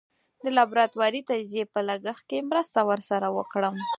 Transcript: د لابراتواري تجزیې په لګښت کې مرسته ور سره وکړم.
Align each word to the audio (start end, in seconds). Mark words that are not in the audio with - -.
د 0.43 0.45
لابراتواري 0.57 1.21
تجزیې 1.29 1.63
په 1.73 1.79
لګښت 1.89 2.23
کې 2.29 2.47
مرسته 2.51 2.79
ور 2.89 3.01
سره 3.09 3.27
وکړم. 3.37 3.75